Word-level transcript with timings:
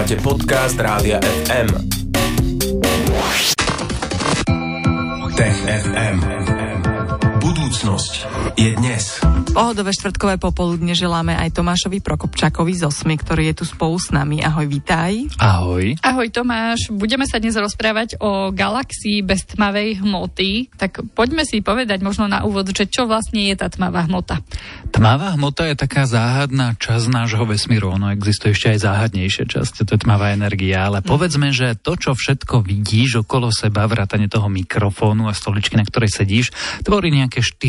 Počúvate 0.00 0.24
podcast 0.24 0.80
Rádia 0.80 1.20
FM. 1.44 1.99
Budúcnosť 7.70 8.26
je 8.58 8.74
dnes. 8.82 9.22
Pohodové 9.54 9.94
štvrtkové 9.94 10.42
popoludne 10.42 10.90
želáme 10.90 11.38
aj 11.38 11.54
Tomášovi 11.54 12.02
Prokopčakovi 12.02 12.74
z 12.74 12.90
Osmy, 12.90 13.14
ktorý 13.14 13.46
je 13.54 13.62
tu 13.62 13.64
spolu 13.66 13.94
s 13.94 14.10
nami. 14.10 14.42
Ahoj, 14.42 14.66
vitaj. 14.66 15.38
Ahoj. 15.38 15.94
Ahoj 16.02 16.28
Tomáš, 16.34 16.90
budeme 16.90 17.30
sa 17.30 17.38
dnes 17.38 17.54
rozprávať 17.54 18.18
o 18.18 18.50
galaxii 18.50 19.22
bez 19.22 19.46
tmavej 19.54 20.02
hmoty. 20.02 20.74
Tak 20.74 21.14
poďme 21.14 21.46
si 21.46 21.62
povedať 21.62 22.02
možno 22.02 22.26
na 22.26 22.42
úvod, 22.42 22.66
že 22.74 22.90
čo 22.90 23.06
vlastne 23.06 23.46
je 23.46 23.54
tá 23.54 23.70
tmavá 23.70 24.02
hmota. 24.10 24.42
Tmavá 24.90 25.38
hmota 25.38 25.70
je 25.70 25.78
taká 25.78 26.10
záhadná 26.10 26.74
časť 26.74 27.06
nášho 27.06 27.46
vesmíru. 27.46 27.94
Ono 27.94 28.10
existuje 28.10 28.50
ešte 28.50 28.74
aj 28.74 28.82
záhadnejšia 28.82 29.46
časť, 29.46 29.86
to 29.86 29.94
je 29.94 30.02
tmavá 30.02 30.34
energia. 30.34 30.90
Ale 30.90 31.06
povedzme, 31.06 31.54
že 31.54 31.78
to, 31.78 31.94
čo 31.94 32.18
všetko 32.18 32.66
vidíš 32.66 33.22
okolo 33.22 33.54
seba, 33.54 33.86
vrátane 33.86 34.26
toho 34.26 34.50
mikrofónu 34.50 35.30
a 35.30 35.38
stoličky, 35.38 35.78
na 35.78 35.86
ktorej 35.86 36.10
sedíš, 36.10 36.50
tvorí 36.82 37.14
nejaké 37.14 37.38
4% 37.38 37.59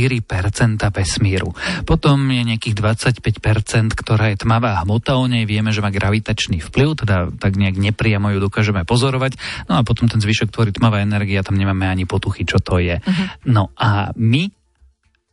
vesmíru. 0.92 1.52
Potom 1.84 2.24
je 2.32 2.42
nejakých 2.48 2.76
25%, 2.80 3.92
ktorá 3.92 4.32
je 4.32 4.38
tmavá 4.40 4.80
hmota, 4.82 5.20
o 5.20 5.28
nej 5.28 5.44
vieme, 5.44 5.76
že 5.76 5.84
má 5.84 5.92
gravitačný 5.92 6.64
vplyv, 6.64 7.04
teda 7.04 7.16
tak 7.36 7.60
nejak 7.60 7.76
nepriamo 7.76 8.32
ju 8.32 8.40
dokážeme 8.40 8.88
pozorovať. 8.88 9.36
No 9.68 9.78
a 9.78 9.82
potom 9.84 10.08
ten 10.08 10.24
zvyšok 10.24 10.54
tvorí 10.54 10.72
tmavá 10.72 11.04
energia, 11.04 11.44
tam 11.44 11.60
nemáme 11.60 11.90
ani 11.90 12.08
potuchy, 12.08 12.48
čo 12.48 12.64
to 12.64 12.80
je. 12.80 13.02
Uh-huh. 13.02 13.28
No 13.48 13.64
a 13.76 14.16
my 14.16 14.61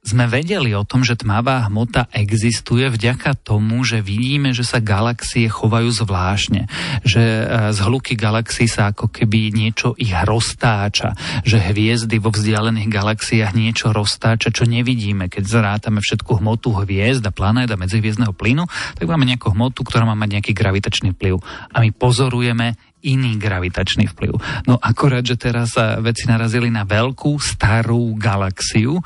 sme 0.08 0.24
vedeli 0.24 0.72
o 0.72 0.88
tom, 0.88 1.04
že 1.04 1.20
tmavá 1.20 1.68
hmota 1.68 2.08
existuje 2.16 2.88
vďaka 2.88 3.36
tomu, 3.36 3.84
že 3.84 4.00
vidíme, 4.00 4.56
že 4.56 4.64
sa 4.64 4.80
galaxie 4.80 5.52
chovajú 5.52 5.92
zvláštne. 5.92 6.64
Že 7.04 7.22
e, 7.22 7.44
z 7.76 7.78
hluky 7.84 8.16
galaxií 8.16 8.65
sa 8.65 8.88
ako 8.88 9.12
keby 9.12 9.52
niečo 9.52 9.92
ich 10.00 10.16
roztáča. 10.16 11.12
Že 11.45 11.60
hviezdy 11.60 12.16
vo 12.16 12.32
vzdialených 12.32 12.88
galaxiách 12.88 13.52
niečo 13.52 13.92
roztáča, 13.92 14.48
čo 14.48 14.65
nevidíme. 14.65 15.28
Keď 15.28 15.45
zrátame 15.45 16.00
všetku 16.00 16.40
hmotu 16.40 16.72
hviezd 16.72 17.28
a 17.28 17.32
planét 17.34 17.68
a 17.68 17.76
medzihviezdného 17.76 18.32
plynu, 18.32 18.65
tak 18.96 19.04
máme 19.04 19.28
nejakú 19.28 19.52
hmotu, 19.52 19.84
ktorá 19.84 20.09
má 20.09 20.16
mať 20.16 20.40
nejaký 20.40 20.52
gravitačný 20.56 21.12
vplyv. 21.12 21.37
A 21.76 21.84
my 21.84 21.90
pozorujeme 21.93 22.80
iný 23.02 23.38
gravitačný 23.38 24.10
vplyv. 24.10 24.34
No 24.66 24.74
akorát, 24.78 25.22
že 25.22 25.38
teraz 25.38 25.78
sa 25.78 26.02
veci 26.02 26.26
narazili 26.26 26.66
na 26.66 26.82
veľkú, 26.82 27.38
starú 27.38 28.18
galaxiu, 28.18 28.98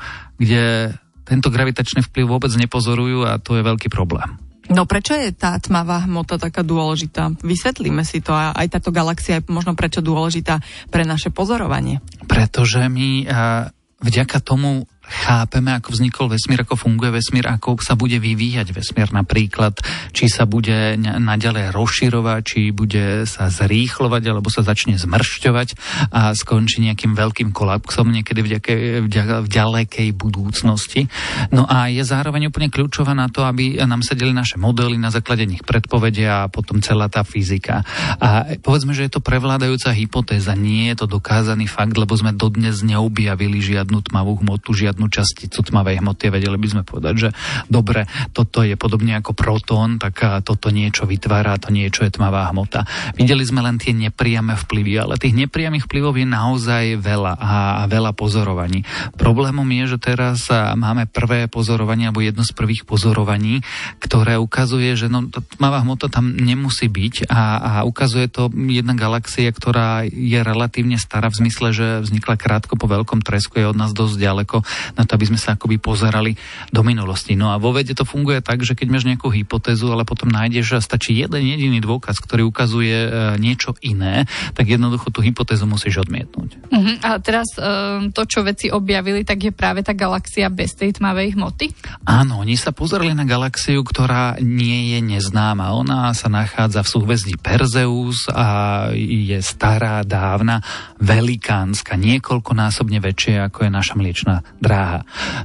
kde 0.43 0.93
tento 1.23 1.47
gravitačný 1.47 2.03
vplyv 2.03 2.27
vôbec 2.27 2.51
nepozorujú 2.51 3.23
a 3.23 3.39
to 3.39 3.55
je 3.55 3.63
veľký 3.63 3.87
problém. 3.87 4.35
No 4.71 4.87
prečo 4.87 5.11
je 5.15 5.35
tá 5.35 5.59
tmavá 5.59 6.07
hmota 6.07 6.39
taká 6.39 6.63
dôležitá? 6.63 7.35
Vysvetlíme 7.43 8.07
si 8.07 8.23
to 8.23 8.31
a 8.31 8.55
aj 8.55 8.79
táto 8.79 8.95
galaxia 8.95 9.43
je 9.43 9.47
možno 9.51 9.75
prečo 9.75 9.99
dôležitá 9.99 10.63
pre 10.87 11.03
naše 11.03 11.35
pozorovanie. 11.35 11.99
Pretože 12.27 12.87
my 12.87 13.27
vďaka 13.99 14.39
tomu 14.39 14.87
chápeme, 15.03 15.75
ako 15.75 15.93
vznikol 15.93 16.31
vesmír, 16.31 16.63
ako 16.63 16.75
funguje 16.79 17.19
vesmír, 17.19 17.45
ako 17.47 17.79
sa 17.83 17.93
bude 17.99 18.17
vyvíjať 18.19 18.71
vesmír 18.71 19.11
napríklad, 19.11 19.79
či 20.11 20.31
sa 20.31 20.47
bude 20.47 20.95
naďalej 20.99 21.75
rozširovať, 21.75 22.41
či 22.43 22.59
bude 22.75 23.27
sa 23.27 23.47
zrýchlovať, 23.47 24.23
alebo 24.31 24.47
sa 24.51 24.63
začne 24.63 24.95
zmršťovať 24.99 25.69
a 26.11 26.31
skončí 26.35 26.83
nejakým 26.83 27.15
veľkým 27.15 27.49
kolapsom 27.55 28.11
niekedy 28.11 28.39
v, 28.43 28.49
ďakej, 28.59 28.79
v 29.43 29.47
ďalekej 29.49 30.09
budúcnosti. 30.15 31.07
No 31.49 31.67
a 31.67 31.89
je 31.89 32.03
zároveň 32.03 32.49
úplne 32.49 32.69
kľúčová 32.69 33.13
na 33.13 33.27
to, 33.27 33.43
aby 33.47 33.79
nám 33.83 34.05
sedeli 34.05 34.31
naše 34.31 34.55
modely, 34.55 34.95
na 34.95 35.09
základe 35.09 35.43
nich 35.47 35.65
predpovedia 35.65 36.45
a 36.45 36.51
potom 36.51 36.79
celá 36.79 37.09
tá 37.09 37.25
fyzika. 37.25 37.83
A 38.21 38.57
povedzme, 38.61 38.95
že 38.95 39.09
je 39.09 39.19
to 39.19 39.25
prevládajúca 39.25 39.91
hypotéza, 39.91 40.53
nie 40.53 40.93
je 40.93 41.03
to 41.03 41.19
dokázaný 41.19 41.67
fakt, 41.67 41.97
lebo 41.97 42.13
sme 42.13 42.31
dodnes 42.35 42.85
neobjavili 42.85 43.59
žiadnu 43.59 43.99
tmavú 44.09 44.39
hmotu, 44.43 44.71
žiadnu 44.73 44.92
žiadnu 44.93 45.09
časticu 45.09 45.65
tmavej 45.65 46.05
hmoty. 46.05 46.29
Vedeli 46.29 46.53
by 46.53 46.67
sme 46.69 46.83
povedať, 46.85 47.13
že 47.17 47.29
dobre, 47.65 48.05
toto 48.29 48.61
je 48.61 48.77
podobne 48.77 49.17
ako 49.17 49.33
protón, 49.33 49.97
tak 49.97 50.21
toto 50.45 50.69
niečo 50.69 51.09
vytvára, 51.09 51.57
to 51.57 51.73
niečo 51.73 52.05
je 52.05 52.13
tmavá 52.13 52.45
hmota. 52.53 52.85
Videli 53.17 53.41
sme 53.41 53.65
len 53.65 53.81
tie 53.81 53.89
nepriame 53.97 54.53
vplyvy, 54.53 54.93
ale 55.01 55.17
tých 55.17 55.33
nepriamých 55.33 55.89
vplyvov 55.89 56.13
je 56.13 56.29
naozaj 56.29 56.83
veľa 57.01 57.33
a, 57.41 57.81
a 57.81 57.83
veľa 57.89 58.13
pozorovaní. 58.13 58.85
Problémom 59.17 59.65
je, 59.81 59.97
že 59.97 60.13
teraz 60.13 60.45
máme 60.77 61.09
prvé 61.09 61.49
pozorovanie, 61.49 62.13
alebo 62.13 62.21
jedno 62.21 62.45
z 62.45 62.53
prvých 62.53 62.85
pozorovaní, 62.85 63.65
ktoré 63.97 64.37
ukazuje, 64.37 64.93
že 64.93 65.09
no, 65.09 65.25
tmavá 65.57 65.81
hmota 65.81 66.05
tam 66.05 66.37
nemusí 66.37 66.85
byť 66.85 67.33
a, 67.33 67.41
a 67.57 67.71
ukazuje 67.89 68.29
to 68.29 68.53
jedna 68.69 68.93
galaxia, 68.93 69.49
ktorá 69.49 70.05
je 70.05 70.37
relatívne 70.37 71.01
stará 71.01 71.33
v 71.33 71.41
zmysle, 71.41 71.73
že 71.73 71.87
vznikla 72.05 72.37
krátko 72.37 72.77
po 72.77 72.85
veľkom 72.85 73.25
tresku, 73.25 73.57
je 73.57 73.65
od 73.65 73.79
nás 73.79 73.95
dosť 73.95 74.21
ďaleko 74.21 74.57
na 74.99 75.07
to, 75.07 75.15
aby 75.15 75.31
sme 75.31 75.39
sa 75.39 75.55
akoby 75.55 75.79
pozerali 75.79 76.35
do 76.73 76.81
minulosti. 76.83 77.37
No 77.39 77.53
a 77.53 77.61
vo 77.61 77.71
vede 77.71 77.95
to 77.95 78.03
funguje 78.03 78.43
tak, 78.43 78.65
že 78.65 78.75
keď 78.75 78.87
máš 78.91 79.07
nejakú 79.07 79.31
hypotézu, 79.31 79.93
ale 79.93 80.03
potom 80.03 80.27
nájdeš, 80.27 80.75
že 80.75 80.85
stačí 80.85 81.15
jeden 81.15 81.45
jediný 81.47 81.79
dôkaz, 81.79 82.19
ktorý 82.19 82.43
ukazuje 82.43 82.97
e, 83.07 83.09
niečo 83.39 83.77
iné, 83.79 84.27
tak 84.51 84.67
jednoducho 84.67 85.13
tú 85.13 85.23
hypotézu 85.23 85.63
musíš 85.63 86.03
odmietnúť. 86.03 86.59
Uh-huh. 86.67 86.95
A 87.05 87.21
teraz 87.21 87.47
um, 87.55 88.11
to, 88.11 88.27
čo 88.27 88.43
veci 88.43 88.67
objavili, 88.67 89.23
tak 89.23 89.39
je 89.39 89.53
práve 89.55 89.85
tá 89.85 89.95
galaxia 89.95 90.51
bez 90.51 90.75
tej 90.75 90.99
tmavej 90.99 91.37
hmoty? 91.37 91.71
Áno, 92.03 92.43
oni 92.43 92.59
sa 92.59 92.75
pozreli 92.75 93.15
na 93.15 93.23
galaxiu, 93.23 93.85
ktorá 93.85 94.41
nie 94.41 94.97
je 94.97 94.99
neznáma. 94.99 95.71
Ona 95.77 96.11
sa 96.11 96.27
nachádza 96.27 96.83
v 96.83 96.91
súhvezdí 96.91 97.35
Perzeus 97.39 98.27
a 98.27 98.89
je 98.93 99.39
stará, 99.39 100.01
dávna, 100.03 100.59
velikánska, 100.99 101.95
niekoľkonásobne 101.95 102.99
väčšia 102.99 103.53
ako 103.53 103.67
je 103.67 103.71
naša 103.71 103.93
mliečna 103.93 104.35
dráha 104.57 104.72
dráha. 104.73 104.99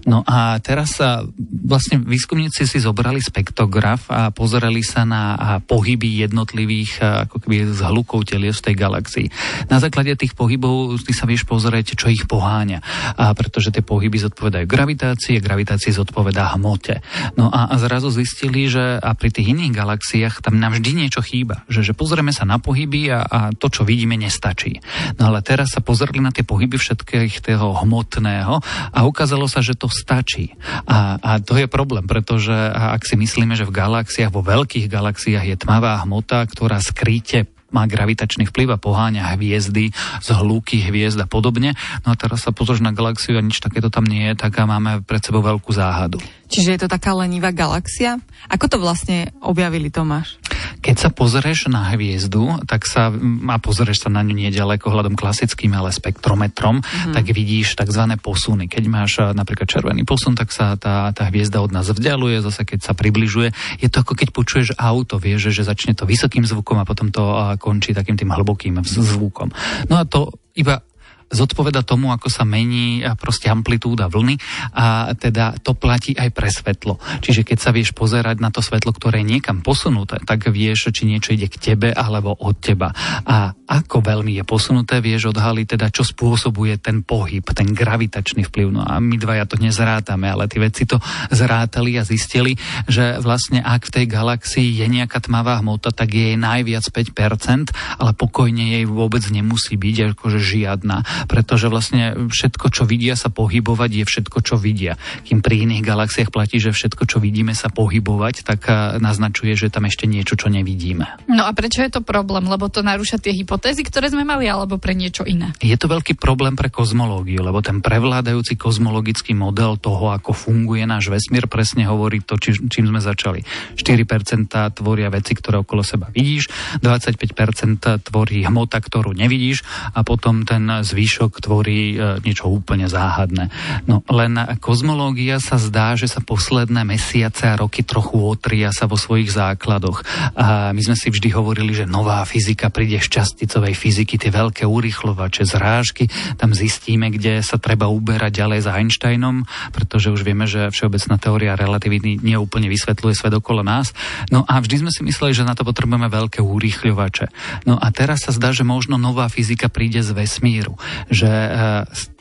No 0.08 0.24
a 0.24 0.56
teraz 0.64 0.96
sa 0.96 1.20
vlastne 1.44 2.00
výskumníci 2.00 2.64
si 2.64 2.80
zobrali 2.80 3.20
spektograf 3.20 4.08
a 4.08 4.32
pozerali 4.32 4.80
sa 4.80 5.04
na 5.04 5.36
pohyby 5.60 6.24
jednotlivých 6.24 7.04
ako 7.28 7.36
keby 7.44 7.76
z 7.76 7.80
hlukov 7.84 8.24
telies 8.24 8.56
v 8.64 8.72
tej 8.72 8.74
galaxii. 8.80 9.26
Na 9.68 9.76
základe 9.84 10.16
tých 10.16 10.32
pohybov 10.32 10.96
ty 11.04 11.12
sa 11.12 11.28
vieš 11.28 11.44
pozrieť, 11.44 11.92
čo 11.92 12.08
ich 12.08 12.24
poháňa. 12.24 12.80
A 13.20 13.36
pretože 13.36 13.68
tie 13.68 13.84
pohyby 13.84 14.16
zodpovedajú 14.16 14.64
gravitácii, 14.64 15.44
gravitácii 15.44 15.92
zodpovedá 15.92 16.56
hmote. 16.56 17.04
No 17.36 17.52
a, 17.52 17.68
a 17.68 17.74
zrazu 17.76 18.08
zistili, 18.08 18.72
že 18.72 18.96
a 18.96 19.12
pri 19.12 19.28
tých 19.28 19.52
iných 19.52 19.76
galaxiách 19.76 20.40
tam 20.40 20.56
nám 20.56 20.80
vždy 20.80 21.04
niečo 21.04 21.20
chýba. 21.20 21.68
Že, 21.68 21.92
že 21.92 21.92
pozrieme 21.92 22.32
sa 22.32 22.48
na 22.48 22.56
pohyby 22.56 23.12
a, 23.12 23.20
a 23.28 23.38
to, 23.52 23.68
čo 23.68 23.84
vidíme, 23.84 24.16
nestačí. 24.16 24.80
No 25.20 25.28
ale 25.28 25.44
teraz 25.44 25.76
sa 25.76 25.84
pozreli 25.84 26.24
na 26.24 26.32
tie 26.32 26.46
pohyby 26.46 26.80
všetkých 26.80 27.44
toho 27.44 27.76
hmotného 27.84 28.54
a 28.94 28.98
ukázalo 29.18 29.50
sa, 29.50 29.58
že 29.58 29.74
to 29.74 29.90
stačí. 29.90 30.54
A, 30.86 31.18
a 31.18 31.42
to 31.42 31.58
je 31.58 31.66
problém, 31.66 32.06
pretože 32.06 32.54
ak 32.70 33.02
si 33.02 33.18
myslíme, 33.18 33.58
že 33.58 33.66
v 33.66 33.74
galaxiách, 33.74 34.30
vo 34.30 34.46
veľkých 34.46 34.86
galaxiách 34.86 35.42
je 35.42 35.56
tmavá 35.58 35.98
hmota, 36.06 36.46
ktorá 36.46 36.78
skryte 36.78 37.50
má 37.74 37.84
gravitačný 37.84 38.46
vplyv 38.48 38.78
a 38.78 38.78
poháňa 38.80 39.34
hviezdy 39.34 39.90
z 40.22 40.28
hluky 40.38 40.86
hviezd 40.86 41.18
a 41.20 41.26
podobne. 41.26 41.74
No 42.06 42.14
a 42.14 42.16
teraz 42.16 42.46
sa 42.46 42.54
pozrieš 42.54 42.80
na 42.80 42.94
galaxiu 42.94 43.36
a 43.36 43.44
nič 43.44 43.58
takéto 43.58 43.90
tam 43.90 44.06
nie 44.06 44.30
je, 44.30 44.38
tak 44.38 44.56
máme 44.62 45.02
pred 45.02 45.20
sebou 45.20 45.42
veľkú 45.42 45.74
záhadu. 45.74 46.16
Čiže 46.48 46.74
je 46.74 46.80
to 46.80 46.88
taká 46.88 47.12
lenivá 47.12 47.52
galaxia? 47.52 48.16
Ako 48.48 48.72
to 48.72 48.80
vlastne 48.80 49.36
objavili, 49.44 49.92
Tomáš? 49.92 50.40
Keď 50.80 50.96
sa 50.96 51.10
pozrieš 51.12 51.68
na 51.68 51.92
hviezdu, 51.92 52.64
tak 52.64 52.88
sa, 52.88 53.12
a 53.12 53.56
pozrieš 53.60 54.06
sa 54.06 54.10
na 54.10 54.24
ňu 54.24 54.48
ďaleko 54.48 54.88
hľadom 54.88 55.14
klasickým, 55.18 55.76
ale 55.76 55.92
spektrometrom, 55.92 56.80
mm. 56.80 57.12
tak 57.12 57.28
vidíš 57.28 57.76
tzv. 57.76 58.04
posuny. 58.22 58.70
Keď 58.70 58.84
máš 58.88 59.20
napríklad 59.36 59.68
červený 59.68 60.08
posun, 60.08 60.38
tak 60.38 60.48
sa 60.54 60.78
tá, 60.80 61.12
tá 61.12 61.28
hviezda 61.28 61.60
od 61.60 61.74
nás 61.74 61.90
vzdialuje, 61.92 62.40
zase 62.40 62.64
keď 62.64 62.80
sa 62.80 62.92
približuje. 62.96 63.52
Je 63.82 63.88
to 63.92 64.00
ako 64.00 64.16
keď 64.16 64.28
počuješ 64.32 64.68
auto, 64.80 65.20
vieš, 65.20 65.52
že, 65.52 65.60
že 65.60 65.68
začne 65.68 65.92
to 65.92 66.08
vysokým 66.08 66.48
zvukom 66.48 66.80
a 66.80 66.88
potom 66.88 67.12
to 67.12 67.20
končí 67.60 67.92
takým 67.92 68.16
tým 68.16 68.32
hlbokým 68.32 68.80
zvukom. 68.86 69.52
No 69.92 70.00
a 70.00 70.08
to 70.08 70.32
iba 70.56 70.82
zodpoveda 71.28 71.84
tomu, 71.84 72.10
ako 72.12 72.32
sa 72.32 72.44
mení 72.44 73.04
proste 73.20 73.52
amplitúda 73.52 74.08
vlny 74.08 74.40
a 74.72 75.12
teda 75.12 75.60
to 75.60 75.76
platí 75.76 76.16
aj 76.16 76.28
pre 76.32 76.48
svetlo. 76.48 76.96
Čiže 77.20 77.44
keď 77.44 77.58
sa 77.60 77.70
vieš 77.70 77.92
pozerať 77.92 78.40
na 78.40 78.48
to 78.48 78.64
svetlo, 78.64 78.92
ktoré 78.96 79.20
je 79.20 79.36
niekam 79.36 79.60
posunuté, 79.60 80.20
tak 80.24 80.48
vieš, 80.48 80.90
či 80.92 81.04
niečo 81.04 81.36
ide 81.36 81.52
k 81.52 81.60
tebe 81.72 81.92
alebo 81.92 82.32
od 82.32 82.56
teba. 82.60 82.92
A 83.28 83.52
ako 83.68 84.00
veľmi 84.00 84.40
je 84.40 84.44
posunuté, 84.48 85.04
vieš 85.04 85.28
odhaliť 85.36 85.76
teda, 85.76 85.92
čo 85.92 86.00
spôsobuje 86.00 86.80
ten 86.80 87.04
pohyb, 87.04 87.44
ten 87.52 87.76
gravitačný 87.76 88.48
vplyv. 88.48 88.68
No 88.72 88.82
a 88.88 88.96
my 88.96 89.20
dvaja 89.20 89.44
to 89.44 89.60
nezrátame, 89.60 90.24
ale 90.32 90.48
tí 90.48 90.56
vedci 90.56 90.88
to 90.88 90.96
zrátali 91.28 92.00
a 92.00 92.08
zistili, 92.08 92.56
že 92.88 93.20
vlastne 93.20 93.60
ak 93.60 93.92
v 93.92 93.94
tej 94.00 94.06
galaxii 94.08 94.68
je 94.80 94.86
nejaká 94.88 95.20
tmavá 95.20 95.60
hmota, 95.60 95.92
tak 95.92 96.16
je 96.16 96.32
jej 96.32 96.38
najviac 96.40 96.88
5%, 96.88 98.00
ale 98.00 98.10
pokojne 98.16 98.80
jej 98.80 98.84
vôbec 98.88 99.20
nemusí 99.28 99.76
byť 99.76 100.16
akože 100.16 100.40
žiadna 100.40 101.04
pretože 101.26 101.66
vlastne 101.66 102.28
všetko, 102.30 102.70
čo 102.70 102.86
vidia 102.86 103.18
sa 103.18 103.32
pohybovať, 103.32 103.90
je 103.90 104.04
všetko, 104.06 104.38
čo 104.44 104.54
vidia. 104.60 104.94
Kým 105.26 105.42
pri 105.42 105.66
iných 105.66 105.82
galaxiách 105.82 106.30
platí, 106.30 106.62
že 106.62 106.70
všetko, 106.70 107.08
čo 107.08 107.18
vidíme 107.18 107.56
sa 107.56 107.72
pohybovať, 107.72 108.46
tak 108.46 108.60
naznačuje, 109.02 109.56
že 109.58 109.72
tam 109.72 109.88
ešte 109.88 110.06
niečo, 110.06 110.38
čo 110.38 110.52
nevidíme. 110.52 111.26
No 111.26 111.48
a 111.48 111.50
prečo 111.56 111.82
je 111.82 111.90
to 111.90 112.04
problém? 112.04 112.46
Lebo 112.46 112.68
to 112.68 112.84
narúša 112.84 113.18
tie 113.18 113.32
hypotézy, 113.34 113.82
ktoré 113.82 114.12
sme 114.12 114.22
mali, 114.22 114.46
alebo 114.46 114.76
pre 114.78 114.92
niečo 114.92 115.24
iné? 115.24 115.56
Je 115.58 115.74
to 115.74 115.88
veľký 115.88 116.20
problém 116.20 116.54
pre 116.54 116.68
kozmológiu, 116.68 117.40
lebo 117.40 117.64
ten 117.64 117.80
prevládajúci 117.80 118.60
kozmologický 118.60 119.32
model 119.32 119.80
toho, 119.80 120.12
ako 120.12 120.36
funguje 120.36 120.84
náš 120.84 121.08
vesmír, 121.08 121.48
presne 121.48 121.88
hovorí 121.88 122.20
to, 122.20 122.36
či, 122.36 122.60
čím 122.68 122.92
sme 122.92 123.00
začali. 123.00 123.40
4% 123.78 124.76
tvoria 124.76 125.08
veci, 125.08 125.32
ktoré 125.32 125.62
okolo 125.62 125.80
seba 125.80 126.12
vidíš, 126.12 126.50
25% 126.82 128.10
tvorí 128.10 128.44
hmota, 128.44 128.82
ktorú 128.82 129.14
nevidíš 129.16 129.64
a 129.94 130.04
potom 130.04 130.44
ten 130.44 130.66
zvýšok 131.08 131.40
tvorí 131.40 131.96
e, 131.96 132.20
niečo 132.20 132.52
úplne 132.52 132.84
záhadné. 132.84 133.48
No 133.88 134.04
len 134.12 134.36
kozmológia 134.60 135.40
sa 135.40 135.56
zdá, 135.56 135.96
že 135.96 136.04
sa 136.04 136.20
posledné 136.20 136.84
mesiace 136.84 137.48
a 137.48 137.56
roky 137.56 137.80
trochu 137.80 138.20
otria 138.20 138.68
sa 138.76 138.84
vo 138.84 139.00
svojich 139.00 139.32
základoch. 139.32 140.04
A 140.36 140.76
my 140.76 140.80
sme 140.84 140.92
si 141.00 141.08
vždy 141.08 141.32
hovorili, 141.32 141.72
že 141.72 141.88
nová 141.88 142.20
fyzika 142.28 142.68
príde 142.68 143.00
z 143.00 143.08
časticovej 143.08 143.72
fyziky, 143.72 144.20
tie 144.20 144.28
veľké 144.28 144.68
urýchlovače, 144.68 145.48
zrážky, 145.48 146.12
tam 146.36 146.52
zistíme, 146.52 147.08
kde 147.08 147.40
sa 147.40 147.56
treba 147.56 147.88
uberať 147.88 148.44
ďalej 148.44 148.68
za 148.68 148.76
Einsteinom, 148.76 149.48
pretože 149.72 150.12
už 150.12 150.28
vieme, 150.28 150.44
že 150.44 150.68
všeobecná 150.68 151.16
teória 151.16 151.56
relativity 151.56 152.20
neúplne 152.20 152.68
vysvetľuje 152.68 153.16
svet 153.16 153.32
okolo 153.32 153.64
nás. 153.64 153.96
No 154.28 154.44
a 154.44 154.60
vždy 154.60 154.84
sme 154.84 154.92
si 154.92 155.00
mysleli, 155.08 155.32
že 155.32 155.48
na 155.48 155.56
to 155.56 155.64
potrebujeme 155.64 156.12
veľké 156.12 156.44
urýchľovače. 156.44 157.32
No 157.64 157.80
a 157.80 157.88
teraz 157.96 158.28
sa 158.28 158.36
zdá, 158.36 158.52
že 158.52 158.68
možno 158.68 159.00
nová 159.00 159.24
fyzika 159.32 159.72
príde 159.72 160.04
z 160.04 160.12
vesmíru, 160.12 160.76
že 161.06 161.30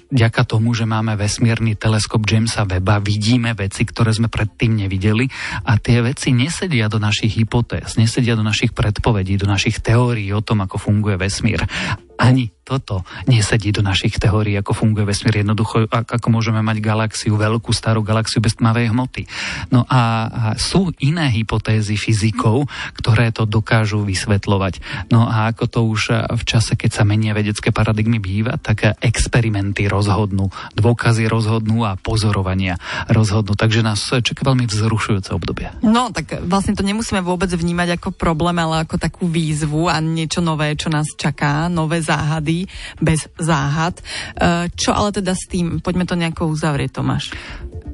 vďaka 0.07 0.41
tomu, 0.47 0.71
že 0.71 0.87
máme 0.87 1.19
vesmírny 1.19 1.75
teleskop 1.75 2.23
Jamesa 2.23 2.63
Weba, 2.63 3.03
vidíme 3.03 3.51
veci, 3.51 3.83
ktoré 3.83 4.15
sme 4.15 4.31
predtým 4.31 4.79
nevideli 4.79 5.27
a 5.67 5.75
tie 5.75 5.99
veci 5.99 6.31
nesedia 6.31 6.87
do 6.87 6.95
našich 6.95 7.35
hypotéz, 7.35 7.99
nesedia 7.99 8.39
do 8.39 8.43
našich 8.45 8.71
predpovedí, 8.71 9.35
do 9.35 9.51
našich 9.51 9.83
teórií 9.83 10.31
o 10.31 10.39
tom, 10.39 10.63
ako 10.63 10.79
funguje 10.79 11.19
vesmír. 11.19 11.59
Ani 12.15 12.56
toto 12.67 13.07
nesedí 13.31 13.71
do 13.71 13.79
našich 13.79 14.19
teórií, 14.19 14.59
ako 14.59 14.75
funguje 14.75 15.07
vesmír. 15.07 15.39
Jednoducho, 15.39 15.87
ako 15.87 16.27
môžeme 16.27 16.59
mať 16.59 16.83
galaxiu, 16.83 17.39
veľkú 17.39 17.71
starú 17.71 18.03
galaxiu 18.03 18.43
bez 18.43 18.59
tmavej 18.59 18.91
hmoty. 18.91 19.23
No 19.71 19.87
a, 19.87 20.27
a 20.27 20.41
sú 20.59 20.91
iné 20.99 21.31
hypotézy 21.31 21.95
fyzikov, 21.95 22.67
ktoré 22.99 23.31
to 23.31 23.47
dokážu 23.47 24.03
vysvetľovať. 24.03 25.07
No 25.07 25.23
a 25.31 25.47
ako 25.55 25.63
to 25.71 25.79
už 25.87 26.01
v 26.27 26.43
čase, 26.43 26.75
keď 26.75 26.91
sa 26.91 27.03
menia 27.07 27.31
vedecké 27.31 27.71
paradigmy 27.71 28.19
býva, 28.19 28.59
tak 28.59 28.99
experimenty 28.99 29.87
rozhodnú, 29.87 30.51
dôkazy 30.75 31.29
rozhodnú 31.31 31.87
a 31.87 31.95
pozorovania 31.95 32.75
rozhodnú. 33.07 33.55
Takže 33.55 33.85
nás 33.85 34.11
čaká 34.11 34.43
veľmi 34.43 34.67
vzrušujúce 34.67 35.31
obdobie. 35.31 35.71
No, 35.85 36.11
tak 36.11 36.43
vlastne 36.43 36.75
to 36.75 36.83
nemusíme 36.83 37.23
vôbec 37.23 37.47
vnímať 37.47 38.01
ako 38.01 38.09
problém, 38.17 38.57
ale 38.59 38.83
ako 38.83 38.97
takú 38.97 39.29
výzvu 39.29 39.87
a 39.87 40.01
niečo 40.01 40.41
nové, 40.41 40.73
čo 40.73 40.89
nás 40.89 41.05
čaká, 41.13 41.69
nové 41.69 42.01
záhady 42.01 42.56
bez 42.97 43.29
záhad. 43.37 43.99
E, 43.99 44.71
čo 44.73 44.95
ale 44.95 45.13
teda 45.13 45.37
s 45.37 45.45
tým? 45.45 45.83
Poďme 45.83 46.09
to 46.09 46.15
nejako 46.17 46.49
uzavrieť, 46.49 46.97
Tomáš. 46.97 47.35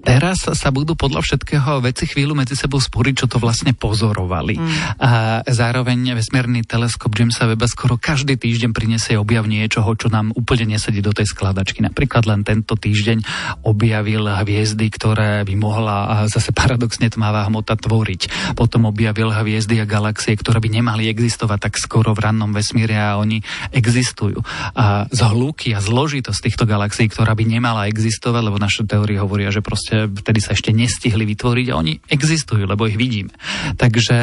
Teraz 0.04 0.44
sa 0.44 0.70
budú 0.70 1.00
podľa 1.00 1.24
všetkého 1.24 1.80
veci 1.80 2.04
chvíľu 2.04 2.36
medzi 2.36 2.60
sebou 2.60 2.76
sporiť, 2.76 3.24
čo 3.24 3.28
to 3.32 3.40
vlastne 3.40 3.72
pozorovali. 3.72 4.60
Mm. 4.60 5.00
A 5.00 5.12
zároveň 5.48 6.12
vesmírny 6.20 6.68
teleskop 6.68 7.16
Jamesa 7.16 7.48
Weba 7.48 7.72
skoro 7.72 7.96
každý 7.96 8.36
týždeň 8.36 8.76
prinesie 8.76 9.16
objav 9.16 9.48
niečoho, 9.48 9.88
čo 9.96 10.12
nám 10.12 10.36
úplne 10.36 10.76
nesedí 10.76 11.00
do 11.00 11.16
tej 11.16 11.32
skladačky. 11.32 11.80
Napríklad 11.80 12.28
len 12.28 12.44
tento 12.44 12.76
týždeň 12.76 13.24
objavil 13.64 14.28
hviezdy, 14.28 14.92
ktoré 14.92 15.48
by 15.48 15.56
mohla 15.56 16.28
zase 16.28 16.52
paradoxne 16.52 17.08
tmavá 17.08 17.48
hmota 17.48 17.80
tvoriť. 17.80 18.54
Potom 18.60 18.84
objavil 18.92 19.32
hviezdy 19.32 19.80
a 19.80 19.88
galaxie, 19.88 20.36
ktoré 20.36 20.60
by 20.60 20.84
nemali 20.84 21.08
existovať 21.08 21.72
tak 21.72 21.80
skoro 21.80 22.12
v 22.12 22.28
rannom 22.28 22.52
vesmíre 22.52 23.00
a 23.00 23.16
oni 23.16 23.40
existujú. 23.72 24.44
A 24.76 25.08
zhlúky 25.16 25.72
a 25.72 25.80
zložitosť 25.80 26.40
týchto 26.44 26.68
galaxií, 26.68 27.08
ktorá 27.08 27.32
by 27.40 27.48
nemala 27.48 27.88
existovať, 27.88 28.42
lebo 28.44 28.60
naše 28.60 28.84
teórie 28.84 29.16
hovoria, 29.16 29.48
že 29.48 29.64
proste 29.64 29.93
vtedy 30.10 30.40
sa 30.42 30.58
ešte 30.58 30.74
nestihli 30.74 31.24
vytvoriť 31.24 31.68
a 31.70 31.78
oni 31.78 31.94
existujú, 32.10 32.66
lebo 32.66 32.90
ich 32.90 32.98
vidíme. 32.98 33.34
Takže 33.78 34.18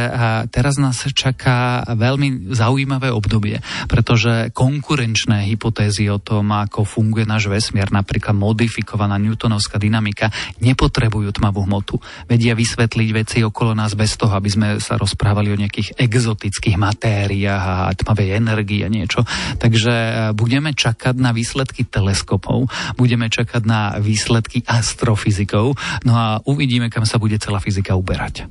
teraz 0.51 0.77
nás 0.83 1.03
čaká 1.11 1.87
veľmi 1.89 2.51
zaujímavé 2.53 3.13
obdobie, 3.13 3.63
pretože 3.87 4.51
konkurenčné 4.55 5.47
hypotézy 5.51 6.11
o 6.11 6.19
tom, 6.19 6.53
ako 6.53 6.83
funguje 6.83 7.29
náš 7.29 7.47
vesmír, 7.53 7.89
napríklad 7.93 8.35
modifikovaná 8.35 9.21
newtonovská 9.21 9.77
dynamika, 9.77 10.33
nepotrebujú 10.65 11.31
tmavú 11.37 11.69
hmotu. 11.69 12.01
Vedia 12.27 12.57
vysvetliť 12.57 13.09
veci 13.13 13.39
okolo 13.45 13.77
nás 13.77 13.93
bez 13.93 14.17
toho, 14.17 14.33
aby 14.33 14.49
sme 14.49 14.69
sa 14.81 14.97
rozprávali 14.97 15.53
o 15.53 15.61
nejakých 15.61 16.01
exotických 16.01 16.81
matériách 16.81 17.65
a 17.65 17.93
tmavej 17.93 18.29
energii 18.41 18.83
a 18.85 18.89
niečo. 18.89 19.23
Takže 19.61 19.93
budeme 20.33 20.73
čakať 20.73 21.15
na 21.21 21.37
výsledky 21.37 21.85
teleskopov, 21.85 22.73
budeme 22.97 23.29
čakať 23.29 23.63
na 23.69 24.01
výsledky 24.01 24.65
astrofyzikov, 24.65 25.60
fyzikou. 25.61 25.77
No 26.05 26.13
a 26.17 26.41
uvidíme, 26.49 26.89
kam 26.89 27.05
sa 27.05 27.21
bude 27.21 27.37
celá 27.37 27.61
fyzika 27.61 27.95
uberať. 27.97 28.49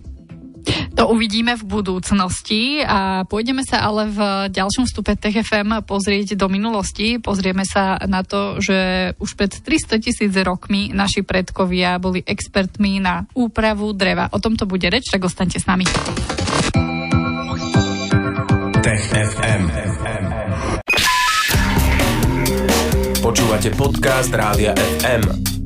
To 0.99 1.15
uvidíme 1.15 1.55
v 1.55 1.63
budúcnosti 1.65 2.83
a 2.83 3.23
pôjdeme 3.23 3.63
sa 3.63 3.79
ale 3.87 4.11
v 4.11 4.19
ďalšom 4.51 4.85
stupe 4.85 5.15
TFM 5.15 5.81
pozrieť 5.87 6.35
do 6.35 6.51
minulosti. 6.51 7.17
Pozrieme 7.17 7.63
sa 7.63 7.95
na 8.05 8.21
to, 8.27 8.59
že 8.59 9.11
už 9.17 9.39
pred 9.39 9.49
300 9.49 10.03
tisíc 10.03 10.33
rokmi 10.35 10.91
naši 10.91 11.23
predkovia 11.23 11.95
boli 11.97 12.21
expertmi 12.21 12.99
na 12.99 13.23
úpravu 13.33 13.95
dreva. 13.95 14.27
O 14.35 14.43
tomto 14.43 14.67
bude 14.67 14.91
reč, 14.91 15.07
tak 15.09 15.23
ostaňte 15.25 15.63
s 15.63 15.65
nami. 15.65 15.87
TFM. 18.83 19.63
Počúvate 23.23 23.71
podcast 23.73 24.29
Rádia 24.35 24.75
FM. 24.75 25.58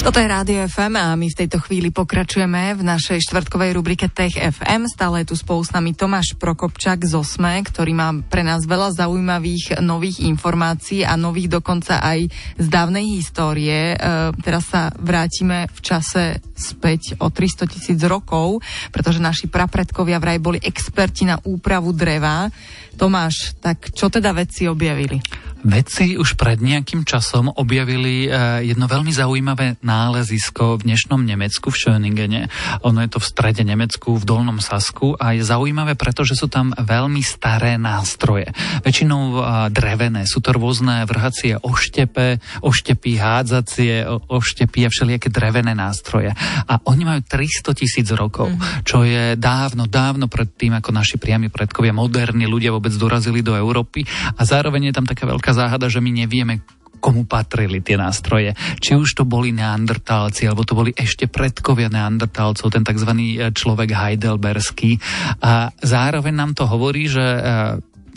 Toto 0.00 0.16
je 0.16 0.24
Rádio 0.24 0.64
FM 0.64 0.96
a 0.96 1.12
my 1.12 1.28
v 1.28 1.38
tejto 1.44 1.60
chvíli 1.60 1.92
pokračujeme 1.92 2.72
v 2.72 2.80
našej 2.80 3.28
štvrtkovej 3.28 3.76
rubrike 3.76 4.08
Tech 4.08 4.32
FM. 4.32 4.88
Stále 4.88 5.20
je 5.20 5.28
tu 5.28 5.36
spolu 5.36 5.60
s 5.60 5.68
nami 5.76 5.92
Tomáš 5.92 6.32
Prokopčak 6.40 7.04
z 7.04 7.12
OSME, 7.12 7.60
ktorý 7.60 7.92
má 7.92 8.08
pre 8.24 8.40
nás 8.40 8.64
veľa 8.64 8.96
zaujímavých 8.96 9.84
nových 9.84 10.24
informácií 10.24 11.04
a 11.04 11.20
nových 11.20 11.52
dokonca 11.52 12.00
aj 12.00 12.24
z 12.56 12.66
dávnej 12.72 13.20
histórie. 13.20 13.92
E, 13.92 13.96
teraz 14.40 14.72
sa 14.72 14.88
vrátime 14.96 15.68
v 15.68 15.80
čase 15.84 16.40
späť 16.56 17.20
o 17.20 17.28
300 17.28 17.68
tisíc 17.68 18.00
rokov, 18.08 18.64
pretože 18.94 19.20
naši 19.20 19.52
prapredkovia 19.52 20.16
vraj 20.16 20.40
boli 20.40 20.56
experti 20.56 21.28
na 21.28 21.36
úpravu 21.44 21.92
dreva. 21.92 22.48
Tomáš, 22.96 23.58
tak 23.60 23.92
čo 23.92 24.08
teda 24.08 24.32
vedci 24.32 24.70
objavili? 24.70 25.20
Vedci 25.62 26.18
už 26.18 26.34
pred 26.34 26.58
nejakým 26.58 27.06
časom 27.06 27.46
objavili 27.54 28.26
uh, 28.26 28.58
jedno 28.66 28.90
veľmi 28.90 29.14
zaujímavé 29.14 29.78
nálezisko 29.82 30.78
v 30.78 30.94
dnešnom 30.94 31.26
Nemecku, 31.26 31.68
v 31.68 31.76
Schöningene. 31.76 32.48
Ono 32.86 33.02
je 33.02 33.10
to 33.10 33.18
v 33.18 33.26
strede 33.26 33.62
Nemecku, 33.66 34.14
v 34.16 34.24
Dolnom 34.24 34.62
Sasku 34.62 35.18
a 35.18 35.34
je 35.34 35.42
zaujímavé, 35.42 35.98
pretože 35.98 36.38
sú 36.38 36.46
tam 36.46 36.70
veľmi 36.72 37.20
staré 37.20 37.76
nástroje. 37.76 38.48
Väčšinou 38.86 39.42
drevené, 39.74 40.24
sú 40.24 40.38
to 40.38 40.54
rôzne 40.54 41.04
vrhacie 41.04 41.58
oštepe, 41.58 42.38
oštepy, 42.62 43.12
hádzacie 43.18 44.06
oštepy 44.30 44.86
a 44.86 44.90
všelijaké 44.90 45.28
drevené 45.28 45.74
nástroje. 45.74 46.30
A 46.66 46.78
oni 46.86 47.02
majú 47.02 47.20
300 47.26 47.74
tisíc 47.74 48.08
rokov, 48.14 48.54
mm-hmm. 48.54 48.86
čo 48.86 49.02
je 49.02 49.34
dávno, 49.34 49.90
dávno 49.90 50.30
pred 50.30 50.46
tým, 50.54 50.78
ako 50.78 50.94
naši 50.94 51.18
priami 51.18 51.50
predkovia, 51.50 51.90
moderní 51.90 52.46
ľudia 52.46 52.70
vôbec 52.70 52.94
dorazili 52.94 53.42
do 53.42 53.58
Európy 53.58 54.06
a 54.38 54.42
zároveň 54.46 54.90
je 54.90 54.96
tam 54.96 55.06
taká 55.06 55.26
veľká 55.26 55.50
záhada, 55.50 55.90
že 55.90 55.98
my 55.98 56.10
nevieme, 56.14 56.62
komu 57.02 57.26
patrili 57.26 57.82
tie 57.82 57.98
nástroje. 57.98 58.54
Či 58.78 58.94
už 58.94 59.18
to 59.18 59.26
boli 59.26 59.50
neandertálci, 59.50 60.46
alebo 60.46 60.62
to 60.62 60.78
boli 60.78 60.94
ešte 60.94 61.26
predkovia 61.26 61.90
neandertálcov, 61.90 62.70
ten 62.70 62.86
tzv. 62.86 63.10
E, 63.10 63.50
človek 63.50 63.90
heidelberský. 63.90 65.02
A 65.42 65.74
zároveň 65.82 66.34
nám 66.38 66.52
to 66.54 66.70
hovorí, 66.70 67.10
že 67.10 67.18
e, 67.20 67.40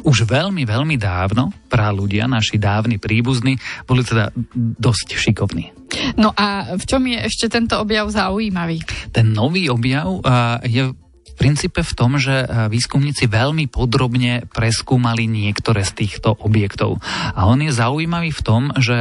už 0.06 0.30
veľmi, 0.30 0.64
veľmi 0.70 0.96
dávno 1.02 1.50
prá 1.66 1.90
ľudia, 1.90 2.30
naši 2.30 2.62
dávni 2.62 3.02
príbuzní, 3.02 3.58
boli 3.90 4.06
teda 4.06 4.30
dosť 4.56 5.18
šikovní. 5.18 5.74
No 6.22 6.30
a 6.38 6.78
v 6.78 6.84
čom 6.86 7.02
je 7.10 7.26
ešte 7.26 7.50
tento 7.50 7.82
objav 7.82 8.06
zaujímavý? 8.14 8.86
Ten 9.10 9.34
nový 9.34 9.66
objav 9.74 10.22
uh, 10.22 10.62
je 10.62 10.94
princípe 11.36 11.84
v 11.84 11.94
tom, 11.94 12.18
že 12.18 12.48
výskumníci 12.72 13.28
veľmi 13.28 13.68
podrobne 13.70 14.48
preskúmali 14.50 15.28
niektoré 15.28 15.84
z 15.84 16.06
týchto 16.06 16.34
objektov. 16.40 16.98
A 17.36 17.46
on 17.46 17.62
je 17.62 17.72
zaujímavý 17.72 18.32
v 18.32 18.42
tom, 18.42 18.62
že 18.80 18.96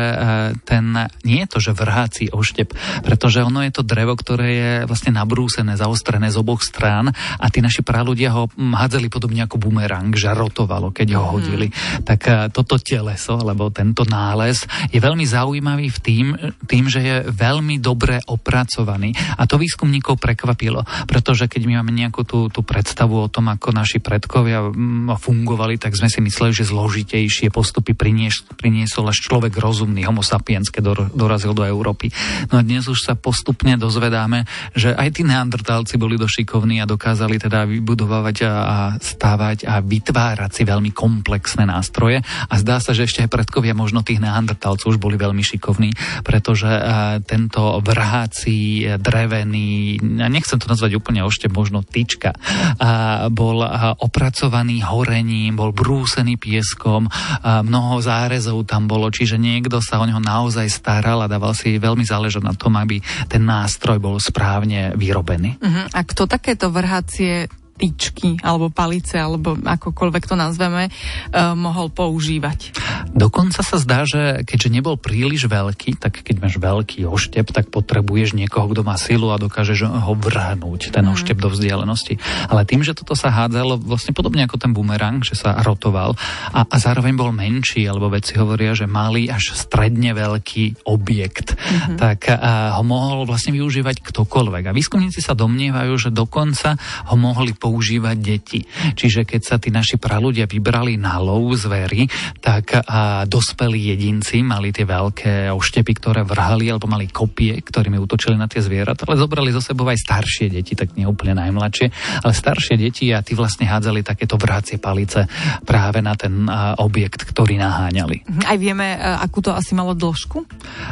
ten 0.67 1.09
nie 1.23 1.47
je 1.47 1.49
to, 1.51 1.59
že 1.63 1.73
vrháci 1.79 2.25
oštep, 2.35 2.75
pretože 3.07 3.41
ono 3.41 3.63
je 3.63 3.73
to 3.73 3.87
drevo, 3.87 4.19
ktoré 4.19 4.49
je 4.51 4.73
vlastne 4.85 5.15
nabrúsené, 5.15 5.79
zaostrené 5.79 6.29
z 6.29 6.37
oboch 6.43 6.61
strán 6.61 7.15
a 7.15 7.47
tí 7.49 7.63
naši 7.63 7.87
praľudia 7.87 8.35
ho 8.35 8.51
hádzali 8.51 9.07
podobne 9.09 9.47
ako 9.47 9.63
bumerang, 9.63 10.11
že 10.13 10.35
rotovalo, 10.35 10.91
keď 10.91 11.17
ho 11.17 11.25
mhm. 11.25 11.31
hodili. 11.31 11.67
Mm. 11.71 12.03
Tak 12.03 12.21
toto 12.51 12.77
teleso, 12.83 13.39
alebo 13.39 13.71
tento 13.71 14.03
nález 14.09 14.67
je 14.91 14.99
veľmi 14.99 15.25
zaujímavý 15.25 15.89
v 15.89 15.99
tým, 16.03 16.27
tým, 16.67 16.85
že 16.91 17.01
je 17.01 17.17
veľmi 17.31 17.79
dobre 17.79 18.19
opracovaný. 18.27 19.15
A 19.39 19.47
to 19.47 19.61
výskumníkov 19.61 20.19
prekvapilo, 20.19 20.83
pretože 21.07 21.47
keď 21.47 21.63
my 21.69 21.73
máme 21.81 21.93
nejakú 21.95 22.24
tú, 22.25 22.51
tú 22.51 22.61
predstavu 22.65 23.17
o 23.17 23.29
tom, 23.31 23.53
ako 23.53 23.71
naši 23.71 24.01
predkovia 24.01 24.65
mm, 24.65 25.17
fungovali, 25.17 25.79
tak 25.79 25.95
sme 25.95 26.11
si 26.11 26.21
mysleli, 26.21 26.53
že 26.53 26.69
zložitejšie 26.69 27.53
postupy 27.53 27.95
prinies, 27.95 28.43
priniesol 28.57 29.09
až 29.09 29.25
človek 29.25 29.57
rozumný, 29.57 30.05
homo 30.05 30.25
sapiens, 30.25 30.69
keď 30.69 31.13
dorazil 31.13 31.55
do 31.55 31.63
Európy. 31.65 32.11
No 32.51 32.61
a 32.61 32.67
dnes 32.67 32.89
už 32.89 33.05
sa 33.05 33.15
postupne 33.15 33.77
dozvedáme, 33.79 34.49
že 34.75 34.93
aj 34.93 35.21
tí 35.21 35.23
neandertálci 35.23 36.01
boli 36.01 36.19
došikovní 36.19 36.83
a 36.83 36.89
dokázali 36.89 37.39
teda 37.39 37.69
vybudovať 37.69 38.37
a, 38.45 38.53
a 38.53 38.77
stávať 38.99 39.69
a 39.69 39.81
vytvárať 39.85 40.51
si 40.51 40.63
veľmi 40.65 40.91
komplexné 40.91 41.69
nástroje. 41.69 42.25
A 42.25 42.55
zdá 42.61 42.81
sa, 42.81 42.97
že 42.97 43.07
ešte 43.07 43.23
aj 43.25 43.33
predkovia 43.33 43.77
možno 43.77 44.01
tých 44.01 44.21
neandertálcov 44.21 44.97
už 44.97 44.99
boli 45.01 45.21
veľmi 45.21 45.45
šikovní, 45.45 45.95
pretože 46.25 46.69
uh, 46.69 47.21
tento 47.25 47.81
vrháci, 47.85 48.89
drevený, 48.99 50.01
nechcem 50.29 50.59
to 50.61 50.71
nazvať 50.71 50.97
úplne 50.97 51.27
ošte, 51.27 51.51
možno 51.53 51.85
tyčka, 52.15 52.31
uh, 52.31 53.27
bol 53.35 53.67
opracovaný 53.99 54.87
horením, 54.87 55.59
bol 55.59 55.75
brúsený 55.75 56.39
pieskom, 56.39 57.11
uh, 57.11 57.67
mnoho 57.67 57.99
zárezov 57.99 58.63
tam 58.71 58.87
bolo, 58.87 59.11
čiže 59.11 59.35
niekto 59.35 59.83
sa 59.83 59.99
o 59.99 60.07
neho 60.07 60.23
naozaj 60.23 60.71
staral 60.71 61.27
a 61.27 61.27
dával 61.27 61.59
si 61.59 61.75
veľmi 61.75 62.07
záležať 62.07 62.47
na 62.47 62.55
tom, 62.55 62.79
aby 62.79 63.03
ten 63.27 63.43
nástroj 63.43 63.99
bol 63.99 64.23
správne 64.23 64.95
vyrobený. 64.95 65.59
Uh-huh. 65.59 65.91
A 65.91 66.01
kto 66.07 66.31
takéto 66.31 66.71
vrhácie 66.71 67.51
tyčky 67.75 68.39
alebo 68.41 68.71
palice 68.71 69.19
alebo 69.19 69.59
akokoľvek 69.59 70.25
to 70.31 70.37
nazveme, 70.39 70.89
uh, 70.89 71.53
mohol 71.59 71.91
používať. 71.91 72.75
Dokonca 73.11 73.61
sa 73.63 73.77
zdá, 73.79 74.07
že 74.07 74.47
keďže 74.47 74.71
nebol 74.71 74.97
príliš 74.99 75.47
veľký, 75.51 75.99
tak 75.99 76.23
keď 76.23 76.37
máš 76.39 76.57
veľký 76.59 77.07
oštep, 77.07 77.51
tak 77.51 77.71
potrebuješ 77.71 78.39
niekoho, 78.39 78.71
kto 78.71 78.83
má 78.87 78.95
silu 78.95 79.31
a 79.35 79.39
dokážeš 79.39 79.87
ho 79.87 80.15
vrhnúť, 80.15 80.95
ten 80.95 81.05
mm. 81.07 81.13
oštep 81.15 81.39
do 81.39 81.51
vzdialenosti. 81.51 82.19
Ale 82.49 82.67
tým, 82.67 82.87
že 82.87 82.95
toto 82.95 83.19
sa 83.19 83.35
hádzalo 83.35 83.83
vlastne 83.83 84.15
podobne 84.15 84.47
ako 84.47 84.57
ten 84.59 84.73
bumerang, 84.73 85.23
že 85.23 85.35
sa 85.35 85.59
rotoval 85.63 86.15
a, 86.55 86.67
a 86.67 86.77
zároveň 86.79 87.15
bol 87.19 87.31
menší, 87.35 87.87
alebo 87.87 88.11
vedci 88.11 88.39
hovoria, 88.39 88.75
že 88.75 88.87
malý 88.87 89.31
až 89.31 89.55
stredne 89.55 90.15
veľký 90.15 90.87
objekt, 90.87 91.55
mm-hmm. 91.59 91.97
tak 91.99 92.31
a, 92.31 92.79
ho 92.79 92.85
mohol 92.87 93.27
vlastne 93.27 93.55
využívať 93.55 94.03
ktokoľvek. 94.03 94.71
A 94.71 94.77
výskumníci 94.77 95.19
sa 95.19 95.35
domnievajú, 95.35 95.93
že 95.99 96.11
dokonca 96.15 96.79
ho 97.11 97.17
mohli 97.19 97.55
používať 97.65 98.17
deti. 98.21 98.61
Čiže 98.93 99.25
keď 99.25 99.41
sa 99.41 99.57
tí 99.57 99.73
naši 99.73 99.97
praľudia 99.97 100.45
vybrali 100.45 101.01
na 101.01 101.17
lov 101.17 101.57
zvery, 101.57 102.05
tak 102.45 102.77
a 102.85 103.25
dospelí 103.25 103.97
jedinci 103.97 104.45
mali 104.45 104.69
tie 104.69 104.85
veľké 104.85 105.49
oštepy, 105.49 105.93
ktoré 105.97 106.21
vrhali, 106.29 106.69
alebo 106.69 106.85
mali 106.85 107.09
kopie, 107.09 107.57
ktorými 107.65 107.97
útočili 107.97 108.37
na 108.37 108.45
tie 108.45 108.61
zvieratá, 108.61 109.09
ale 109.09 109.17
zobrali 109.17 109.49
zo 109.57 109.65
sebou 109.65 109.89
aj 109.89 109.97
staršie 109.97 110.53
deti, 110.53 110.77
tak 110.77 110.93
nie 110.99 111.09
úplne 111.09 111.41
najmladšie, 111.41 111.87
ale 112.21 112.33
staršie 112.37 112.77
deti 112.77 113.09
a 113.17 113.25
tí 113.25 113.33
vlastne 113.33 113.65
hádzali 113.65 114.05
takéto 114.05 114.37
vrhacie 114.37 114.77
palice 114.77 115.25
práve 115.65 116.05
na 116.05 116.13
ten 116.13 116.45
objekt, 116.77 117.25
ktorý 117.25 117.57
naháňali. 117.57 118.29
Mhm. 118.29 118.43
Aj 118.45 118.59
vieme, 118.61 118.87
e, 118.93 118.99
akú 119.01 119.41
to 119.41 119.57
asi 119.57 119.73
malo 119.73 119.97
dĺžku? 119.97 120.45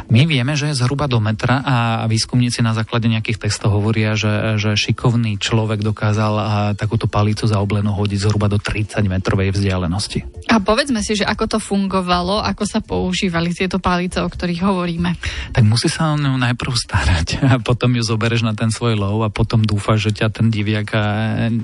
My 0.09 0.25
vieme, 0.25 0.57
že 0.57 0.73
je 0.73 0.79
zhruba 0.79 1.05
do 1.05 1.21
metra 1.21 1.61
a 1.61 1.75
výskumníci 2.09 2.65
na 2.65 2.73
základe 2.73 3.05
nejakých 3.05 3.45
testov 3.45 3.77
hovoria, 3.77 4.15
že, 4.15 4.57
že 4.57 4.73
šikovný 4.79 5.37
človek 5.37 5.83
dokázal 5.83 6.33
takúto 6.71 7.11
palicu 7.11 7.43
za 7.43 7.59
oblenu 7.59 7.91
hodiť 7.91 8.19
zhruba 8.23 8.47
do 8.47 8.55
30 8.55 9.03
metrovej 9.11 9.51
vzdialenosti. 9.51 10.47
A 10.47 10.63
povedzme 10.63 11.03
si, 11.03 11.19
že 11.19 11.27
ako 11.27 11.45
to 11.45 11.59
fungovalo, 11.59 12.39
ako 12.39 12.63
sa 12.63 12.79
používali 12.79 13.51
tieto 13.51 13.83
palice, 13.83 14.23
o 14.23 14.29
ktorých 14.31 14.63
hovoríme. 14.63 15.19
Tak 15.51 15.63
musí 15.67 15.91
sa 15.91 16.13
o 16.13 16.19
ňu 16.19 16.39
najprv 16.39 16.73
starať 16.73 17.27
a 17.51 17.59
potom 17.59 17.91
ju 17.99 18.03
zobereš 18.05 18.47
na 18.47 18.55
ten 18.55 18.71
svoj 18.71 18.95
lov 18.95 19.27
a 19.27 19.29
potom 19.33 19.59
dúfaš, 19.65 20.09
že 20.09 20.23
ťa 20.23 20.27
ten 20.31 20.47
diviak 20.47 20.95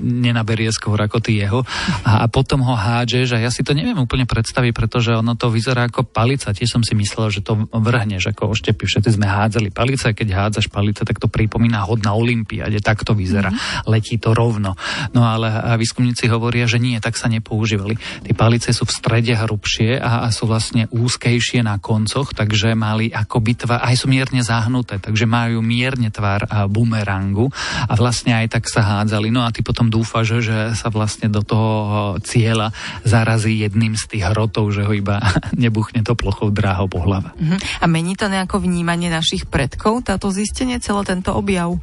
nenaberie 0.00 0.68
skôr 0.74 1.00
ako 1.00 1.24
ty 1.24 1.40
jeho 1.40 1.64
a, 2.04 2.24
a 2.24 2.26
potom 2.28 2.60
ho 2.66 2.74
hádžeš 2.74 3.36
a 3.36 3.42
ja 3.42 3.50
si 3.52 3.64
to 3.64 3.72
neviem 3.72 3.96
úplne 3.96 4.26
predstaviť, 4.28 4.72
pretože 4.74 5.14
ono 5.14 5.38
to 5.38 5.48
vyzerá 5.48 5.86
ako 5.86 6.04
palica. 6.04 6.50
Tiež 6.50 6.76
som 6.76 6.82
si 6.82 6.98
myslel, 6.98 7.30
že 7.30 7.40
to 7.46 7.68
vrhneš 7.70 8.34
ako 8.34 8.52
oštepy. 8.52 8.84
Všetci 8.84 9.16
sme 9.16 9.30
hádzali 9.30 9.70
palice, 9.70 10.10
keď 10.10 10.28
hádzaš 10.34 10.66
palice, 10.72 11.06
tak 11.06 11.22
to 11.22 11.30
pripomína 11.30 11.86
hod 11.86 12.02
na 12.02 12.16
Olympiade, 12.16 12.82
tak 12.82 13.06
to 13.06 13.14
vyzerá. 13.14 13.54
Mm-hmm. 13.54 13.86
Letí 13.86 14.16
to 14.18 14.34
rovno. 14.34 14.74
No 15.12 15.26
ale 15.26 15.76
výskumníci 15.76 16.30
hovoria, 16.30 16.66
že 16.66 16.82
nie, 16.82 16.96
tak 16.98 17.16
sa 17.16 17.26
nepoužívali. 17.30 17.96
Tie 18.26 18.34
palice 18.34 18.70
sú 18.74 18.86
v 18.86 18.94
strede 18.94 19.34
hrubšie 19.34 19.98
a, 20.00 20.28
sú 20.30 20.46
vlastne 20.46 20.86
úzkejšie 20.90 21.64
na 21.66 21.76
koncoch, 21.82 22.32
takže 22.32 22.78
mali 22.78 23.10
ako 23.10 23.42
bitva, 23.42 23.82
aj 23.82 24.04
sú 24.04 24.06
mierne 24.06 24.40
zahnuté, 24.40 25.02
takže 25.02 25.26
majú 25.26 25.60
mierne 25.60 26.08
tvar 26.08 26.46
bumerangu 26.70 27.50
a 27.86 27.92
vlastne 27.98 28.36
aj 28.36 28.58
tak 28.58 28.64
sa 28.70 28.80
hádzali. 28.82 29.28
No 29.34 29.42
a 29.44 29.52
ty 29.52 29.60
potom 29.66 29.90
dúfaš, 29.90 30.40
že 30.40 30.72
sa 30.74 30.88
vlastne 30.92 31.28
do 31.28 31.42
toho 31.42 32.16
cieľa 32.22 32.70
zarazí 33.02 33.60
jedným 33.62 33.98
z 33.98 34.04
tých 34.16 34.24
hrotov, 34.30 34.70
že 34.70 34.86
ho 34.86 34.92
iba 34.94 35.20
nebuchne 35.64 36.06
to 36.06 36.14
plochou 36.14 36.52
dráhou 36.54 36.86
po 36.86 37.02
hlave. 37.02 37.32
Uh-huh. 37.34 37.58
A 37.82 37.84
mení 37.90 38.14
to 38.14 38.30
nejako 38.30 38.62
vnímanie 38.62 39.10
našich 39.10 39.46
predkov, 39.46 40.06
táto 40.06 40.30
zistenie, 40.30 40.78
celý 40.82 41.02
tento 41.06 41.34
objav? 41.34 41.78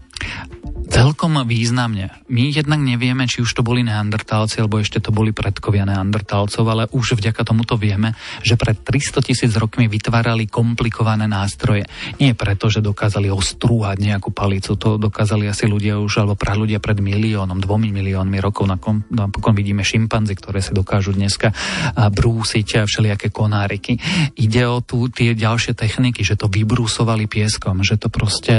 Celkom 0.87 1.43
významne. 1.43 2.15
My 2.31 2.47
jednak 2.47 2.79
nevieme, 2.79 3.27
či 3.27 3.43
už 3.43 3.59
to 3.59 3.61
boli 3.61 3.83
neandertálci, 3.83 4.63
alebo 4.63 4.79
ešte 4.79 5.03
to 5.03 5.11
boli 5.11 5.35
predkovia 5.35 5.83
neandertálcov, 5.83 6.63
ale 6.63 6.87
už 6.95 7.19
vďaka 7.19 7.43
tomuto 7.43 7.75
vieme, 7.75 8.15
že 8.39 8.55
pred 8.55 8.79
300 8.79 9.19
tisíc 9.19 9.51
rokmi 9.59 9.91
vytvárali 9.91 10.47
komplikované 10.47 11.27
nástroje. 11.27 11.83
Nie 12.23 12.39
preto, 12.39 12.71
že 12.71 12.79
dokázali 12.79 13.27
ostrúhať 13.27 13.99
nejakú 13.99 14.31
palicu, 14.31 14.79
to 14.79 14.95
dokázali 14.95 15.51
asi 15.51 15.67
ľudia 15.67 15.99
už, 15.99 16.23
alebo 16.23 16.39
ľudia 16.39 16.79
pred 16.79 17.03
miliónom, 17.03 17.59
dvomi 17.59 17.91
miliónmi 17.91 18.39
rokov. 18.39 18.71
Napokon 19.11 19.53
vidíme 19.53 19.83
šimpanzy, 19.83 20.39
ktoré 20.39 20.63
si 20.63 20.71
dokážu 20.71 21.11
dneska 21.11 21.51
brúsiť 21.93 22.87
všelijaké 22.87 23.27
konáriky. 23.27 23.99
Ide 24.39 24.63
o 24.71 24.79
tu 24.79 25.11
tie 25.11 25.35
ďalšie 25.35 25.75
techniky, 25.75 26.23
že 26.23 26.39
to 26.39 26.47
vybrúsovali 26.47 27.27
pieskom, 27.27 27.83
že 27.83 27.99
to 27.99 28.07
proste 28.07 28.55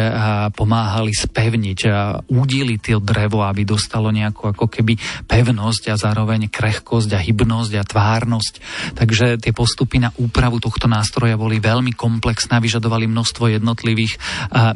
pomáhali 0.52 1.16
spevniť 1.48 1.80
údili 2.28 2.76
to 2.76 3.00
drevo, 3.00 3.40
aby 3.40 3.64
dostalo 3.64 4.12
nejakú 4.12 4.52
ako 4.52 4.68
keby 4.68 5.00
pevnosť 5.24 5.88
a 5.88 5.96
zároveň 5.96 6.52
krehkosť 6.52 7.16
a 7.16 7.24
hybnosť 7.24 7.72
a 7.80 7.88
tvárnosť. 7.88 8.54
Takže 8.92 9.40
tie 9.40 9.56
postupy 9.56 9.96
na 9.96 10.12
úpravu 10.20 10.60
tohto 10.60 10.84
nástroja 10.84 11.40
boli 11.40 11.56
veľmi 11.56 11.96
komplexné, 11.96 12.60
vyžadovali 12.60 13.08
množstvo 13.08 13.48
jednotlivých 13.48 14.20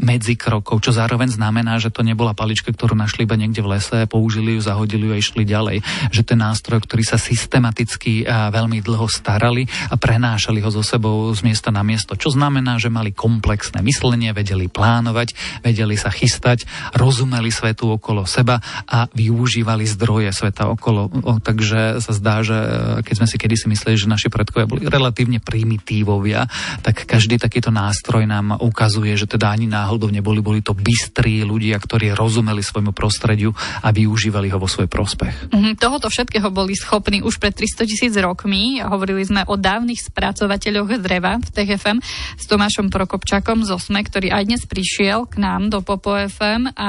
medzikrokov, 0.00 0.80
čo 0.80 0.96
zároveň 0.96 1.36
znamená, 1.36 1.76
že 1.76 1.92
to 1.92 2.00
nebola 2.00 2.32
palička, 2.32 2.72
ktorú 2.72 2.96
našli 2.96 3.28
iba 3.28 3.36
niekde 3.36 3.60
v 3.60 3.76
lese, 3.76 4.08
použili 4.08 4.56
ju, 4.56 4.64
zahodili 4.64 5.10
ju 5.10 5.12
a 5.12 5.20
išli 5.20 5.44
ďalej. 5.44 5.84
Že 6.08 6.22
ten 6.24 6.40
nástroj, 6.40 6.80
ktorý 6.88 7.04
sa 7.04 7.20
systematicky 7.20 8.24
veľmi 8.24 8.80
dlho 8.80 9.12
starali 9.12 9.68
a 9.92 10.00
prenášali 10.00 10.64
ho 10.64 10.72
so 10.72 10.80
sebou 10.80 11.28
z 11.36 11.44
miesta 11.44 11.68
na 11.68 11.84
miesto, 11.84 12.16
čo 12.16 12.32
znamená, 12.32 12.80
že 12.80 12.88
mali 12.88 13.12
komplexné 13.12 13.84
myslenie, 13.84 14.32
vedeli 14.32 14.72
plánovať, 14.72 15.60
vedeli 15.60 16.00
sa 16.00 16.08
chystať, 16.08 16.61
rozumeli 16.96 17.50
svetu 17.52 17.94
okolo 17.96 18.24
seba 18.24 18.58
a 18.88 19.06
využívali 19.12 19.84
zdroje 19.86 20.30
sveta 20.32 20.68
okolo. 20.72 21.08
O, 21.22 21.38
takže 21.38 22.00
sa 22.00 22.12
zdá, 22.12 22.40
že 22.40 22.56
e, 22.56 22.68
keď 23.04 23.14
sme 23.22 23.26
si 23.28 23.36
kedysi 23.36 23.66
mysleli, 23.68 23.96
že 23.98 24.10
naši 24.10 24.28
predkovia 24.32 24.66
boli 24.66 24.86
relatívne 24.88 25.38
primitívovia, 25.42 26.46
tak 26.80 27.04
každý 27.04 27.36
takýto 27.36 27.68
nástroj 27.68 28.24
nám 28.24 28.56
ukazuje, 28.58 29.12
že 29.14 29.28
teda 29.28 29.52
ani 29.52 29.68
náhodou 29.68 30.08
neboli, 30.08 30.40
boli 30.40 30.60
to 30.64 30.72
bystrí 30.72 31.44
ľudia, 31.44 31.76
ktorí 31.76 32.14
rozumeli 32.16 32.64
svojmu 32.64 32.94
prostrediu 32.96 33.52
a 33.82 33.88
využívali 33.92 34.48
ho 34.52 34.58
vo 34.58 34.70
svoj 34.70 34.88
prospech. 34.88 35.52
Mm, 35.52 35.74
tohoto 35.76 36.08
všetkého 36.08 36.48
boli 36.48 36.78
schopní 36.78 37.20
už 37.20 37.38
pred 37.42 37.54
300 37.54 37.88
tisíc 37.88 38.14
rokmi. 38.16 38.80
Hovorili 38.80 39.22
sme 39.24 39.42
o 39.48 39.58
dávnych 39.58 40.02
spracovateľoch 40.08 41.00
dreva 41.00 41.38
v 41.38 41.48
TFM 41.50 41.98
s 42.36 42.44
Tomášom 42.48 42.88
Prokopčakom 42.88 43.64
z 43.66 43.74
Osme, 43.74 44.00
ktorý 44.04 44.32
aj 44.32 44.44
dnes 44.48 44.62
prišiel 44.64 45.26
k 45.28 45.40
nám 45.40 45.68
do 45.68 45.80
Popo 45.80 46.14
FM 46.52 46.76
a 46.76 46.88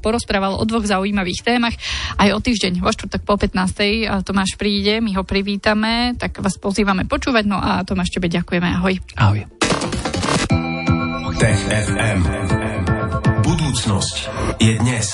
porozprával 0.00 0.56
o 0.56 0.64
dvoch 0.64 0.88
zaujímavých 0.88 1.44
témach. 1.44 1.76
Aj 2.16 2.32
o 2.32 2.40
týždeň, 2.40 2.80
vo 2.80 2.88
štvrtok 2.88 3.22
po 3.28 3.36
15. 3.36 4.24
Tomáš 4.24 4.56
príde, 4.56 5.04
my 5.04 5.12
ho 5.20 5.28
privítame, 5.28 6.16
tak 6.16 6.40
vás 6.40 6.56
pozývame 6.56 7.04
počúvať. 7.04 7.44
No 7.44 7.60
a 7.60 7.84
Tomáš, 7.84 8.16
tebe 8.16 8.32
ďakujeme. 8.32 8.80
Ahoj. 8.80 8.96
Ahoj. 9.20 9.44
Tech 11.36 11.60
FM. 11.68 12.20
Budúcnosť 13.44 14.16
je 14.62 14.72
dnes. 14.80 15.06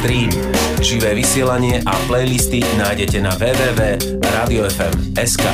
stream. 0.00 0.32
Živé 0.80 1.12
vysielanie 1.12 1.84
a 1.84 1.92
playlisty 2.08 2.64
nájdete 2.80 3.20
na 3.20 3.36
www.radiofm.sk. 3.36 5.44